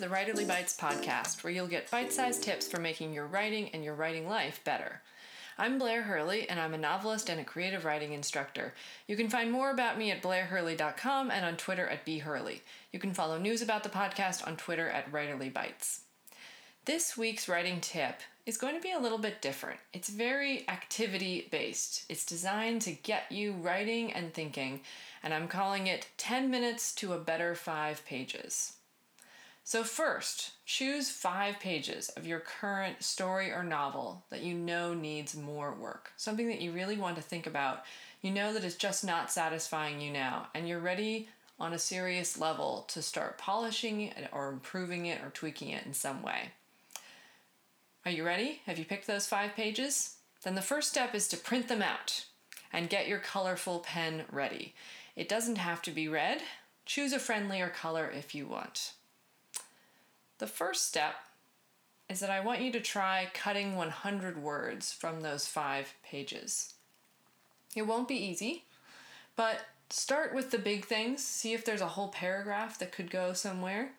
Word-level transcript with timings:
the 0.00 0.06
Writerly 0.06 0.48
Bites 0.48 0.74
podcast, 0.80 1.44
where 1.44 1.52
you'll 1.52 1.66
get 1.66 1.90
bite 1.90 2.10
sized 2.10 2.42
tips 2.42 2.66
for 2.66 2.80
making 2.80 3.12
your 3.12 3.26
writing 3.26 3.68
and 3.74 3.84
your 3.84 3.92
writing 3.92 4.26
life 4.26 4.58
better. 4.64 5.02
I'm 5.58 5.76
Blair 5.76 6.00
Hurley, 6.00 6.48
and 6.48 6.58
I'm 6.58 6.72
a 6.72 6.78
novelist 6.78 7.28
and 7.28 7.38
a 7.38 7.44
creative 7.44 7.84
writing 7.84 8.14
instructor. 8.14 8.72
You 9.06 9.14
can 9.14 9.28
find 9.28 9.52
more 9.52 9.70
about 9.70 9.98
me 9.98 10.10
at 10.10 10.22
blairhurley.com 10.22 11.30
and 11.30 11.44
on 11.44 11.58
Twitter 11.58 11.86
at 11.86 12.06
bhurley. 12.06 12.62
You 12.92 12.98
can 12.98 13.12
follow 13.12 13.36
news 13.36 13.60
about 13.60 13.82
the 13.82 13.90
podcast 13.90 14.46
on 14.46 14.56
Twitter 14.56 14.88
at 14.88 15.12
Writerly 15.12 15.52
Bites. 15.52 16.00
This 16.86 17.18
week's 17.18 17.46
writing 17.46 17.82
tip 17.82 18.20
is 18.46 18.56
going 18.56 18.76
to 18.76 18.80
be 18.80 18.92
a 18.92 18.98
little 18.98 19.18
bit 19.18 19.42
different. 19.42 19.80
It's 19.92 20.08
very 20.08 20.66
activity 20.66 21.46
based. 21.50 22.06
It's 22.08 22.24
designed 22.24 22.80
to 22.82 22.92
get 22.92 23.30
you 23.30 23.52
writing 23.52 24.14
and 24.14 24.32
thinking, 24.32 24.80
and 25.22 25.34
I'm 25.34 25.46
calling 25.46 25.88
it 25.88 26.08
10 26.16 26.50
minutes 26.50 26.94
to 26.94 27.12
a 27.12 27.18
better 27.18 27.54
5 27.54 28.06
pages. 28.06 28.78
So, 29.62 29.84
first, 29.84 30.52
choose 30.66 31.10
five 31.10 31.60
pages 31.60 32.08
of 32.10 32.26
your 32.26 32.40
current 32.40 33.02
story 33.02 33.52
or 33.52 33.62
novel 33.62 34.24
that 34.30 34.42
you 34.42 34.54
know 34.54 34.94
needs 34.94 35.36
more 35.36 35.74
work, 35.74 36.12
something 36.16 36.48
that 36.48 36.60
you 36.60 36.72
really 36.72 36.96
want 36.96 37.16
to 37.16 37.22
think 37.22 37.46
about. 37.46 37.84
You 38.20 38.30
know 38.30 38.52
that 38.52 38.64
it's 38.64 38.74
just 38.74 39.04
not 39.04 39.30
satisfying 39.30 40.00
you 40.00 40.10
now, 40.10 40.48
and 40.54 40.68
you're 40.68 40.80
ready 40.80 41.28
on 41.60 41.74
a 41.74 41.78
serious 41.78 42.38
level 42.38 42.86
to 42.88 43.02
start 43.02 43.38
polishing 43.38 44.00
it 44.00 44.28
or 44.32 44.48
improving 44.48 45.06
it 45.06 45.20
or 45.22 45.30
tweaking 45.30 45.70
it 45.70 45.84
in 45.84 45.92
some 45.92 46.22
way. 46.22 46.50
Are 48.04 48.10
you 48.10 48.24
ready? 48.24 48.62
Have 48.64 48.78
you 48.78 48.86
picked 48.86 49.06
those 49.06 49.26
five 49.26 49.54
pages? 49.54 50.16
Then 50.42 50.54
the 50.54 50.62
first 50.62 50.88
step 50.88 51.14
is 51.14 51.28
to 51.28 51.36
print 51.36 51.68
them 51.68 51.82
out 51.82 52.24
and 52.72 52.88
get 52.88 53.08
your 53.08 53.18
colorful 53.18 53.80
pen 53.80 54.24
ready. 54.32 54.74
It 55.16 55.28
doesn't 55.28 55.58
have 55.58 55.82
to 55.82 55.90
be 55.90 56.08
red. 56.08 56.40
Choose 56.86 57.12
a 57.12 57.18
friendlier 57.18 57.68
color 57.68 58.10
if 58.10 58.34
you 58.34 58.46
want. 58.46 58.94
The 60.40 60.46
first 60.46 60.88
step 60.88 61.16
is 62.08 62.20
that 62.20 62.30
I 62.30 62.40
want 62.40 62.62
you 62.62 62.72
to 62.72 62.80
try 62.80 63.28
cutting 63.34 63.76
100 63.76 64.42
words 64.42 64.90
from 64.90 65.20
those 65.20 65.46
five 65.46 65.92
pages. 66.02 66.72
It 67.76 67.82
won't 67.82 68.08
be 68.08 68.14
easy, 68.14 68.64
but 69.36 69.60
start 69.90 70.34
with 70.34 70.50
the 70.50 70.58
big 70.58 70.86
things, 70.86 71.22
see 71.22 71.52
if 71.52 71.62
there's 71.62 71.82
a 71.82 71.88
whole 71.88 72.08
paragraph 72.08 72.78
that 72.78 72.90
could 72.90 73.10
go 73.10 73.34
somewhere, 73.34 73.92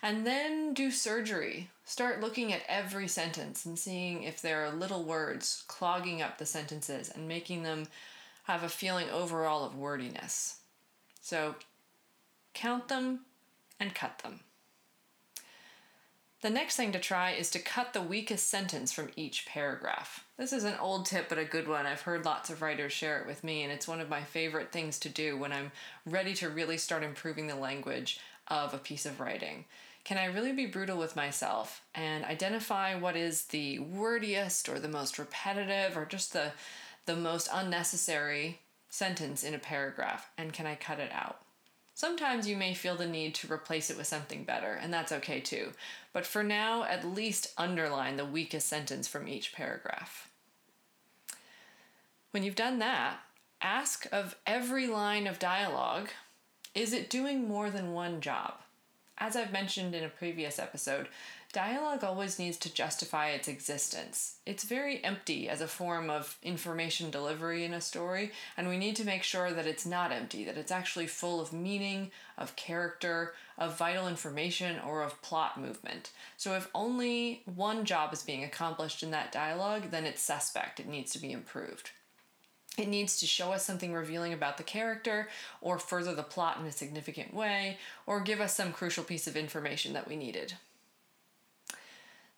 and 0.00 0.24
then 0.24 0.74
do 0.74 0.92
surgery. 0.92 1.70
Start 1.84 2.20
looking 2.20 2.52
at 2.52 2.62
every 2.68 3.08
sentence 3.08 3.66
and 3.66 3.76
seeing 3.76 4.22
if 4.22 4.40
there 4.40 4.64
are 4.64 4.70
little 4.70 5.02
words 5.02 5.64
clogging 5.66 6.22
up 6.22 6.38
the 6.38 6.46
sentences 6.46 7.10
and 7.12 7.26
making 7.26 7.64
them 7.64 7.88
have 8.44 8.62
a 8.62 8.68
feeling 8.68 9.10
overall 9.10 9.64
of 9.64 9.76
wordiness. 9.76 10.58
So 11.20 11.56
count 12.54 12.86
them 12.86 13.22
and 13.80 13.92
cut 13.92 14.20
them. 14.20 14.38
The 16.42 16.48
next 16.48 16.76
thing 16.76 16.90
to 16.92 16.98
try 16.98 17.32
is 17.32 17.50
to 17.50 17.58
cut 17.58 17.92
the 17.92 18.00
weakest 18.00 18.48
sentence 18.48 18.92
from 18.92 19.10
each 19.14 19.44
paragraph. 19.44 20.24
This 20.38 20.54
is 20.54 20.64
an 20.64 20.78
old 20.80 21.04
tip, 21.04 21.28
but 21.28 21.36
a 21.36 21.44
good 21.44 21.68
one. 21.68 21.84
I've 21.84 22.00
heard 22.00 22.24
lots 22.24 22.48
of 22.48 22.62
writers 22.62 22.94
share 22.94 23.20
it 23.20 23.26
with 23.26 23.44
me, 23.44 23.62
and 23.62 23.70
it's 23.70 23.86
one 23.86 24.00
of 24.00 24.08
my 24.08 24.22
favorite 24.22 24.72
things 24.72 24.98
to 25.00 25.10
do 25.10 25.36
when 25.36 25.52
I'm 25.52 25.70
ready 26.06 26.32
to 26.36 26.48
really 26.48 26.78
start 26.78 27.02
improving 27.02 27.46
the 27.46 27.56
language 27.56 28.20
of 28.48 28.72
a 28.72 28.78
piece 28.78 29.04
of 29.04 29.20
writing. 29.20 29.66
Can 30.04 30.16
I 30.16 30.24
really 30.24 30.52
be 30.52 30.64
brutal 30.64 30.96
with 30.96 31.14
myself 31.14 31.82
and 31.94 32.24
identify 32.24 32.94
what 32.94 33.16
is 33.16 33.44
the 33.44 33.78
wordiest 33.80 34.66
or 34.70 34.78
the 34.78 34.88
most 34.88 35.18
repetitive 35.18 35.94
or 35.94 36.06
just 36.06 36.32
the, 36.32 36.52
the 37.04 37.16
most 37.16 37.50
unnecessary 37.52 38.60
sentence 38.88 39.44
in 39.44 39.52
a 39.52 39.58
paragraph, 39.58 40.30
and 40.38 40.54
can 40.54 40.66
I 40.66 40.74
cut 40.74 41.00
it 41.00 41.12
out? 41.12 41.42
Sometimes 42.00 42.48
you 42.48 42.56
may 42.56 42.72
feel 42.72 42.96
the 42.96 43.06
need 43.06 43.34
to 43.34 43.52
replace 43.52 43.90
it 43.90 43.98
with 43.98 44.06
something 44.06 44.42
better, 44.42 44.72
and 44.72 44.90
that's 44.90 45.12
okay 45.12 45.38
too. 45.38 45.72
But 46.14 46.24
for 46.24 46.42
now, 46.42 46.82
at 46.84 47.04
least 47.04 47.52
underline 47.58 48.16
the 48.16 48.24
weakest 48.24 48.68
sentence 48.68 49.06
from 49.06 49.28
each 49.28 49.52
paragraph. 49.52 50.30
When 52.30 52.42
you've 52.42 52.54
done 52.54 52.78
that, 52.78 53.18
ask 53.60 54.06
of 54.10 54.34
every 54.46 54.86
line 54.86 55.26
of 55.26 55.38
dialogue 55.38 56.08
is 56.74 56.94
it 56.94 57.10
doing 57.10 57.46
more 57.46 57.68
than 57.68 57.92
one 57.92 58.22
job? 58.22 58.54
As 59.22 59.36
I've 59.36 59.52
mentioned 59.52 59.94
in 59.94 60.02
a 60.02 60.08
previous 60.08 60.58
episode, 60.58 61.06
dialogue 61.52 62.02
always 62.02 62.38
needs 62.38 62.56
to 62.56 62.72
justify 62.72 63.28
its 63.28 63.48
existence. 63.48 64.36
It's 64.46 64.64
very 64.64 65.04
empty 65.04 65.46
as 65.46 65.60
a 65.60 65.68
form 65.68 66.08
of 66.08 66.38
information 66.42 67.10
delivery 67.10 67.66
in 67.66 67.74
a 67.74 67.82
story, 67.82 68.32
and 68.56 68.66
we 68.66 68.78
need 68.78 68.96
to 68.96 69.04
make 69.04 69.22
sure 69.22 69.52
that 69.52 69.66
it's 69.66 69.84
not 69.84 70.10
empty, 70.10 70.44
that 70.44 70.56
it's 70.56 70.72
actually 70.72 71.06
full 71.06 71.38
of 71.38 71.52
meaning, 71.52 72.10
of 72.38 72.56
character, 72.56 73.34
of 73.58 73.76
vital 73.76 74.08
information, 74.08 74.78
or 74.86 75.02
of 75.02 75.20
plot 75.20 75.60
movement. 75.60 76.12
So 76.38 76.54
if 76.54 76.70
only 76.74 77.42
one 77.44 77.84
job 77.84 78.14
is 78.14 78.22
being 78.22 78.42
accomplished 78.42 79.02
in 79.02 79.10
that 79.10 79.32
dialogue, 79.32 79.90
then 79.90 80.06
it's 80.06 80.22
suspect. 80.22 80.80
It 80.80 80.88
needs 80.88 81.12
to 81.12 81.18
be 81.18 81.30
improved. 81.30 81.90
It 82.78 82.88
needs 82.88 83.18
to 83.18 83.26
show 83.26 83.52
us 83.52 83.64
something 83.64 83.92
revealing 83.92 84.32
about 84.32 84.56
the 84.56 84.62
character, 84.62 85.28
or 85.60 85.78
further 85.78 86.14
the 86.14 86.22
plot 86.22 86.58
in 86.58 86.66
a 86.66 86.72
significant 86.72 87.34
way, 87.34 87.78
or 88.06 88.20
give 88.20 88.40
us 88.40 88.54
some 88.54 88.72
crucial 88.72 89.04
piece 89.04 89.26
of 89.26 89.36
information 89.36 89.92
that 89.92 90.08
we 90.08 90.16
needed. 90.16 90.54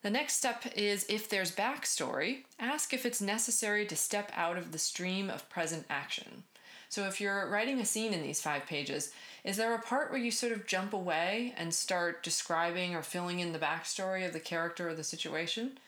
The 0.01 0.09
next 0.09 0.33
step 0.33 0.65
is 0.75 1.05
if 1.07 1.29
there's 1.29 1.55
backstory, 1.55 2.43
ask 2.59 2.93
if 2.93 3.05
it's 3.05 3.21
necessary 3.21 3.85
to 3.85 3.95
step 3.95 4.31
out 4.35 4.57
of 4.57 4.73
the 4.73 4.77
stream 4.77 5.29
of 5.29 5.49
present 5.49 5.85
action. 5.89 6.43
So, 6.89 7.05
if 7.05 7.21
you're 7.21 7.49
writing 7.49 7.79
a 7.79 7.85
scene 7.85 8.13
in 8.13 8.21
these 8.21 8.41
five 8.41 8.65
pages, 8.65 9.11
is 9.43 9.57
there 9.57 9.73
a 9.73 9.81
part 9.81 10.11
where 10.11 10.19
you 10.19 10.29
sort 10.29 10.51
of 10.51 10.67
jump 10.67 10.93
away 10.93 11.53
and 11.57 11.73
start 11.73 12.21
describing 12.21 12.95
or 12.95 13.01
filling 13.01 13.39
in 13.39 13.53
the 13.53 13.59
backstory 13.59 14.27
of 14.27 14.33
the 14.33 14.39
character 14.39 14.89
or 14.89 14.93
the 14.93 15.03
situation? 15.03 15.79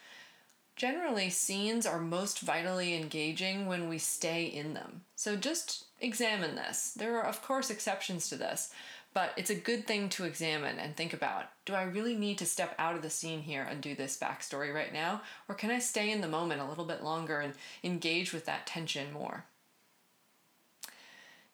Generally, 0.76 1.30
scenes 1.30 1.86
are 1.86 2.00
most 2.00 2.42
vitally 2.42 2.96
engaging 2.96 3.66
when 3.66 3.88
we 3.88 3.98
stay 3.98 4.46
in 4.46 4.74
them. 4.74 5.02
So 5.16 5.38
just 5.38 5.86
examine 6.02 6.56
this. 6.56 6.92
There 6.92 7.18
are, 7.18 7.26
of 7.26 7.42
course, 7.42 7.70
exceptions 7.70 8.28
to 8.28 8.36
this, 8.36 8.74
but 9.14 9.32
it's 9.38 9.50
a 9.50 9.56
good 9.56 9.88
thing 9.88 10.10
to 10.10 10.26
examine 10.26 10.78
and 10.78 10.94
think 10.94 11.14
about. 11.14 11.46
Do 11.64 11.74
I 11.74 11.84
really 11.84 12.16
need 12.16 12.38
to 12.40 12.46
step 12.46 12.76
out 12.78 12.96
of 12.96 13.02
the 13.02 13.10
scene 13.10 13.40
here 13.40 13.64
and 13.64 13.80
do 13.80 13.96
this 13.96 14.20
backstory 14.20 14.74
right 14.74 14.92
now? 14.92 15.22
Or 15.48 15.56
can 15.56 15.72
I 15.72 15.80
stay 15.80 16.12
in 16.12 16.20
the 16.20 16.28
moment 16.28 16.60
a 16.60 16.66
little 16.66 16.84
bit 16.84 17.02
longer 17.02 17.40
and 17.40 17.54
engage 17.82 18.34
with 18.34 18.46
that 18.46 18.68
tension 18.68 19.14
more? 19.14 19.46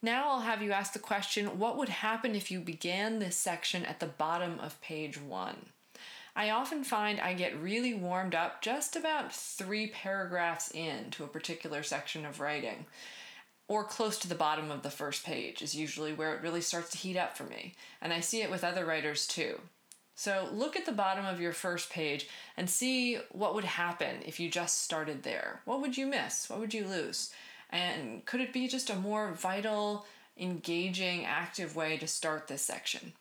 Now 0.02 0.32
I'll 0.32 0.40
have 0.40 0.64
you 0.64 0.72
ask 0.72 0.94
the 0.94 1.00
question 1.00 1.60
what 1.60 1.78
would 1.78 1.90
happen 1.90 2.34
if 2.34 2.50
you 2.50 2.60
began 2.60 3.20
this 3.20 3.36
section 3.36 3.86
at 3.86 4.00
the 4.00 4.08
bottom 4.08 4.60
of 4.60 4.82
page 4.82 5.22
one? 5.22 5.68
I 6.36 6.50
often 6.52 6.84
find 6.84 7.20
I 7.20 7.34
get 7.34 7.62
really 7.62 7.94
warmed 7.94 8.36
up 8.36 8.62
just 8.62 8.96
about 8.96 9.34
three 9.34 9.88
paragraphs 9.88 10.72
into 10.72 11.24
a 11.24 11.28
particular 11.28 11.84
section 11.84 12.26
of 12.26 12.40
writing. 12.40 12.86
Or 13.68 13.84
close 13.84 14.18
to 14.20 14.30
the 14.30 14.36
bottom 14.36 14.72
of 14.72 14.84
the 14.84 14.90
first 14.90 15.26
page 15.26 15.62
is 15.62 15.76
usually 15.76 16.14
where 16.14 16.36
it 16.36 16.42
really 16.42 16.62
starts 16.62 16.90
to 16.92 16.98
heat 16.98 17.18
up 17.18 17.38
for 17.38 17.44
me. 17.44 17.76
And 18.02 18.12
I 18.12 18.20
see 18.20 18.42
it 18.42 18.52
with 18.52 18.64
other 18.64 18.86
writers 18.86 19.28
too. 19.28 19.60
So 20.16 20.50
look 20.52 20.76
at 20.76 20.86
the 20.86 20.92
bottom 20.92 21.26
of 21.26 21.42
your 21.42 21.54
first 21.54 21.90
page 21.90 22.28
and 22.58 22.70
see 22.70 23.18
what 23.32 23.56
would 23.56 23.64
happen 23.64 24.18
if 24.26 24.40
you 24.40 24.50
just 24.50 24.84
started 24.84 25.24
there. 25.24 25.62
What 25.66 25.82
would 25.82 25.98
you 25.98 26.06
miss? 26.06 26.50
What 26.50 26.60
would 26.60 26.74
you 26.74 26.86
lose? 26.86 27.32
And 27.70 28.26
could 28.26 28.42
it 28.42 28.54
be 28.54 28.68
just 28.68 28.90
a 28.90 28.96
more 28.96 29.32
vital, 29.32 30.06
engaging, 30.38 31.26
active 31.26 31.76
way 31.76 31.98
to 31.98 32.08
start 32.08 32.48
this 32.48 32.62
section? 32.62 33.14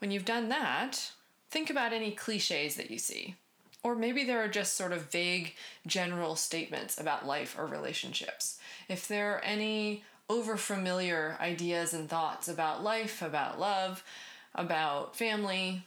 When 0.00 0.10
you've 0.10 0.24
done 0.24 0.48
that, 0.48 1.12
think 1.50 1.68
about 1.70 1.92
any 1.92 2.10
cliches 2.10 2.76
that 2.76 2.90
you 2.90 2.98
see. 2.98 3.36
Or 3.82 3.94
maybe 3.94 4.24
there 4.24 4.42
are 4.42 4.48
just 4.48 4.74
sort 4.74 4.92
of 4.92 5.10
vague 5.10 5.54
general 5.86 6.36
statements 6.36 6.98
about 6.98 7.26
life 7.26 7.56
or 7.58 7.66
relationships. 7.66 8.58
If 8.88 9.08
there 9.08 9.34
are 9.34 9.44
any 9.44 10.04
overfamiliar 10.28 11.38
ideas 11.40 11.92
and 11.92 12.08
thoughts 12.08 12.48
about 12.48 12.82
life, 12.82 13.20
about 13.20 13.60
love, 13.60 14.02
about 14.54 15.16
family, 15.16 15.84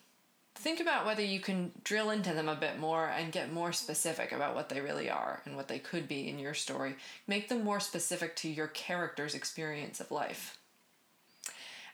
think 0.56 0.80
about 0.80 1.06
whether 1.06 1.24
you 1.24 1.40
can 1.40 1.72
drill 1.84 2.10
into 2.10 2.34
them 2.34 2.50
a 2.50 2.56
bit 2.56 2.80
more 2.80 3.08
and 3.08 3.32
get 3.32 3.52
more 3.52 3.72
specific 3.72 4.32
about 4.32 4.54
what 4.54 4.70
they 4.70 4.82
really 4.82 5.10
are 5.10 5.42
and 5.46 5.56
what 5.56 5.68
they 5.68 5.80
could 5.80 6.08
be 6.08 6.28
in 6.28 6.40
your 6.40 6.54
story. 6.54 6.96
Make 7.28 7.50
them 7.50 7.64
more 7.64 7.80
specific 7.80 8.36
to 8.38 8.50
your 8.50 8.68
character's 8.68 9.36
experience 9.36 10.00
of 10.00 10.12
life. 10.12 10.58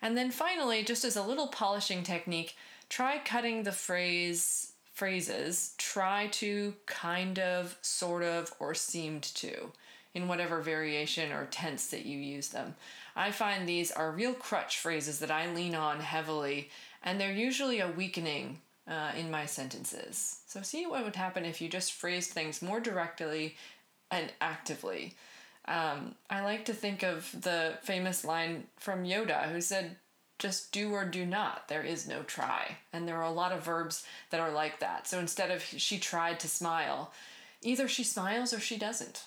And 0.01 0.17
then 0.17 0.31
finally, 0.31 0.83
just 0.83 1.03
as 1.03 1.15
a 1.15 1.23
little 1.23 1.47
polishing 1.47 2.03
technique, 2.03 2.55
try 2.89 3.19
cutting 3.19 3.63
the 3.63 3.71
phrase 3.71 4.73
phrases 4.99 5.75
try 5.77 6.27
to 6.27 6.73
kind 6.85 7.39
of, 7.39 7.77
sort 7.81 8.21
of, 8.21 8.53
or 8.59 8.73
seemed 8.75 9.23
to 9.23 9.71
in 10.13 10.27
whatever 10.27 10.59
variation 10.59 11.31
or 11.31 11.45
tense 11.45 11.87
that 11.87 12.05
you 12.05 12.19
use 12.19 12.49
them. 12.49 12.75
I 13.15 13.31
find 13.31 13.67
these 13.67 13.91
are 13.91 14.11
real 14.11 14.33
crutch 14.33 14.77
phrases 14.77 15.19
that 15.19 15.31
I 15.31 15.53
lean 15.53 15.73
on 15.73 16.01
heavily, 16.01 16.69
and 17.01 17.17
they're 17.17 17.31
usually 17.31 17.79
a 17.79 17.87
weakening 17.87 18.59
uh, 18.89 19.11
in 19.17 19.31
my 19.31 19.45
sentences. 19.45 20.39
So, 20.47 20.61
see 20.63 20.85
what 20.85 21.05
would 21.05 21.15
happen 21.15 21.45
if 21.45 21.61
you 21.61 21.69
just 21.69 21.93
phrased 21.93 22.31
things 22.31 22.61
more 22.61 22.81
directly 22.81 23.55
and 24.11 24.33
actively. 24.41 25.15
Um, 25.69 26.15
I 26.29 26.41
like 26.41 26.65
to 26.65 26.73
think 26.73 27.03
of 27.03 27.29
the 27.39 27.77
famous 27.83 28.25
line 28.25 28.65
from 28.77 29.05
Yoda 29.05 29.51
who 29.51 29.61
said, 29.61 29.97
just 30.39 30.71
do 30.71 30.91
or 30.93 31.05
do 31.05 31.25
not. 31.25 31.67
There 31.67 31.83
is 31.83 32.07
no 32.07 32.23
try. 32.23 32.77
And 32.91 33.07
there 33.07 33.17
are 33.17 33.23
a 33.23 33.31
lot 33.31 33.51
of 33.51 33.63
verbs 33.63 34.05
that 34.31 34.39
are 34.39 34.51
like 34.51 34.79
that. 34.79 35.07
So 35.07 35.19
instead 35.19 35.51
of 35.51 35.61
she 35.61 35.99
tried 35.99 36.39
to 36.39 36.47
smile, 36.47 37.11
either 37.61 37.87
she 37.87 38.03
smiles 38.03 38.51
or 38.51 38.59
she 38.59 38.77
doesn't. 38.77 39.25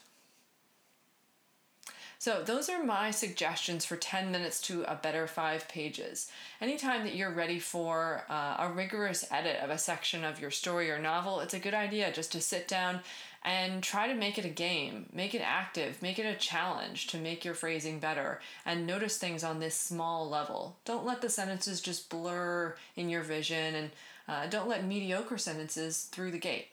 So, 2.23 2.41
those 2.41 2.69
are 2.69 2.85
my 2.85 3.11
suggestions 3.11 3.85
for 3.85 3.97
10 3.97 4.31
minutes 4.31 4.61
to 4.69 4.85
a 4.85 4.95
better 4.95 5.27
five 5.27 5.67
pages. 5.67 6.31
Anytime 6.61 7.03
that 7.03 7.17
you're 7.17 7.33
ready 7.33 7.59
for 7.59 8.23
uh, 8.31 8.59
a 8.61 8.73
rigorous 8.73 9.27
edit 9.33 9.57
of 9.61 9.71
a 9.71 9.77
section 9.77 10.23
of 10.23 10.39
your 10.39 10.53
story 10.53 10.89
or 10.89 11.01
novel, 11.01 11.41
it's 11.41 11.53
a 11.53 11.59
good 11.59 11.75
idea 11.75 12.13
just 12.13 12.31
to 12.31 12.41
sit 12.41 12.69
down 12.69 13.01
and 13.45 13.83
try 13.83 14.07
to 14.07 14.15
make 14.15 14.39
it 14.39 14.45
a 14.45 14.49
game, 14.49 15.07
make 15.13 15.35
it 15.35 15.43
active, 15.45 16.01
make 16.01 16.21
it 16.21 16.23
a 16.25 16.39
challenge 16.39 17.09
to 17.09 17.19
make 17.19 17.45
your 17.45 17.55
phrasing 17.55 17.99
better, 17.99 18.41
and 18.65 18.87
notice 18.87 19.19
things 19.19 19.43
on 19.43 19.59
this 19.59 19.75
small 19.75 20.31
level. 20.31 20.77
Don't 20.85 21.05
let 21.05 21.23
the 21.23 21.29
sentences 21.29 21.81
just 21.81 22.09
blur 22.09 22.77
in 22.95 23.09
your 23.09 23.23
vision, 23.23 23.75
and 23.75 23.91
uh, 24.29 24.47
don't 24.47 24.69
let 24.69 24.87
mediocre 24.87 25.39
sentences 25.39 26.05
through 26.13 26.31
the 26.31 26.39
gate. 26.39 26.69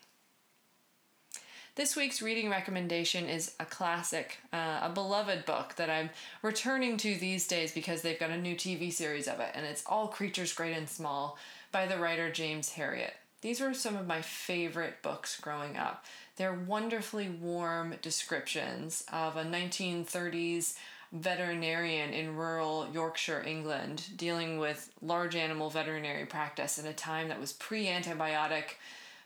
This 1.80 1.96
week's 1.96 2.22
reading 2.22 2.50
recommendation 2.50 3.30
is 3.30 3.54
a 3.58 3.64
classic, 3.64 4.40
uh, 4.52 4.82
a 4.82 4.92
beloved 4.94 5.46
book 5.46 5.76
that 5.78 5.90
I'm 5.90 6.10
returning 6.42 6.98
to 6.98 7.16
these 7.16 7.48
days 7.48 7.72
because 7.72 8.02
they've 8.02 8.20
got 8.20 8.32
a 8.32 8.38
new 8.38 8.54
TV 8.54 8.92
series 8.92 9.30
of 9.30 9.40
it, 9.40 9.52
and 9.56 9.66
it's 9.66 9.86
All 9.86 10.10
Creatures 10.10 10.52
Great 10.52 10.76
and 10.76 10.90
Small 10.90 11.38
by 11.72 11.86
the 11.86 11.98
writer 11.98 12.30
James 12.30 12.74
Herriot. 12.74 13.14
These 13.40 13.62
were 13.62 13.74
some 13.74 13.96
of 13.96 14.06
my 14.06 14.22
favorite 14.22 15.02
books 15.02 15.40
growing 15.40 15.78
up. 15.78 16.04
They're 16.36 16.54
wonderfully 16.54 17.30
warm 17.30 17.96
descriptions 18.02 19.06
of 19.14 19.38
a 19.38 19.46
1930s 19.46 20.76
veterinarian 21.14 22.12
in 22.12 22.36
rural 22.36 22.90
Yorkshire, 22.92 23.42
England, 23.48 24.04
dealing 24.18 24.60
with 24.60 24.92
large 25.02 25.38
animal 25.38 25.70
veterinary 25.70 26.26
practice 26.26 26.78
in 26.78 26.86
a 26.86 26.94
time 26.94 27.30
that 27.30 27.40
was 27.40 27.54
pre 27.54 27.86
antibiotic 27.86 28.76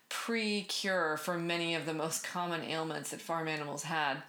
pre 0.10 0.64
cure 0.64 1.18
for 1.18 1.38
many 1.38 1.76
of 1.76 1.86
the 1.86 1.94
most 1.94 2.24
common 2.24 2.62
ailments 2.62 3.10
that 3.12 3.22
farm 3.22 3.48
animals 3.48 3.84
had. 3.84 4.24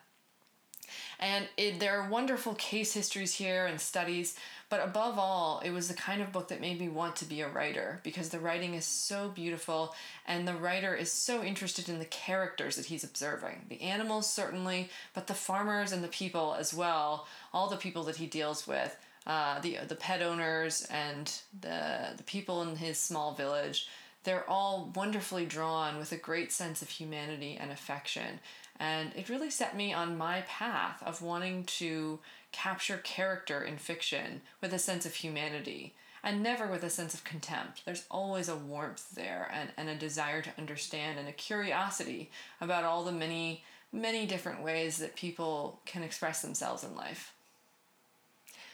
And 1.19 1.49
it, 1.57 1.81
there 1.81 1.99
are 1.99 2.09
wonderful 2.09 2.55
case 2.55 2.93
histories 2.93 3.35
here 3.35 3.67
and 3.67 3.81
studies, 3.81 4.37
but 4.69 4.85
above 4.85 5.19
all, 5.19 5.61
it 5.65 5.71
was 5.71 5.89
the 5.89 5.95
kind 5.95 6.21
of 6.21 6.33
book 6.33 6.49
that 6.49 6.61
made 6.61 6.81
me 6.81 6.89
want 6.89 7.17
to 7.17 7.25
be 7.25 7.41
a 7.41 7.49
writer 7.49 8.01
because 8.03 8.31
the 8.31 8.41
writing 8.41 8.75
is 8.75 8.85
so 8.85 9.29
beautiful 9.29 9.95
and 10.27 10.47
the 10.47 10.55
writer 10.55 10.95
is 10.95 11.13
so 11.13 11.43
interested 11.43 11.89
in 11.89 11.99
the 11.99 12.05
characters 12.07 12.77
that 12.77 12.87
he's 12.87 13.05
observing. 13.05 13.67
The 13.69 13.81
animals, 13.83 14.29
certainly, 14.29 14.91
but 15.15 15.27
the 15.27 15.35
farmers 15.35 15.93
and 15.93 16.03
the 16.03 16.09
people 16.09 16.57
as 16.59 16.75
well, 16.75 17.27
all 17.53 17.69
the 17.69 17.77
people 17.77 18.05
that 18.05 18.17
he 18.17 18.27
deals 18.27 18.67
with. 18.67 18.97
Uh, 19.27 19.59
the 19.61 19.79
the 19.89 19.95
pet 19.95 20.21
owners 20.21 20.87
and 20.91 21.33
the 21.59 22.11
the 22.15 22.23
people 22.25 22.61
in 22.61 22.77
his 22.77 22.99
small 22.99 23.33
village 23.33 23.89
they're 24.25 24.49
all 24.49 24.91
wonderfully 24.95 25.47
drawn 25.47 25.99
with 25.99 26.13
a 26.13 26.17
great 26.17 26.51
sense 26.51 26.83
of 26.83 26.89
humanity 26.89 27.57
and 27.61 27.71
affection. 27.71 28.41
And 28.81 29.13
it 29.15 29.29
really 29.29 29.51
set 29.51 29.77
me 29.77 29.93
on 29.93 30.19
my 30.19 30.43
path 30.43 31.03
of 31.05 31.23
wanting 31.23 31.65
to 31.65 32.19
capture 32.51 32.99
character 32.99 33.63
in 33.63 33.77
fiction 33.77 34.43
with 34.61 34.73
a 34.73 34.79
sense 34.79 35.07
of 35.07 35.15
humanity 35.15 35.95
and 36.25 36.43
never 36.43 36.67
with 36.67 36.83
a 36.83 36.91
sense 36.91 37.15
of 37.15 37.23
contempt. 37.23 37.85
There's 37.85 38.07
always 38.11 38.49
a 38.49 38.57
warmth 38.57 39.11
there 39.15 39.51
and, 39.53 39.71
and 39.77 39.89
a 39.89 39.95
desire 39.95 40.41
to 40.43 40.53
understand 40.59 41.19
and 41.19 41.29
a 41.29 41.33
curiosity 41.33 42.31
about 42.61 42.85
all 42.85 43.05
the 43.05 43.13
many, 43.13 43.63
many 43.93 44.27
different 44.27 44.63
ways 44.63 44.97
that 44.99 45.17
people 45.17 45.81
can 45.85 46.03
express 46.03 46.41
themselves 46.41 46.83
in 46.83 46.97
life. 46.97 47.35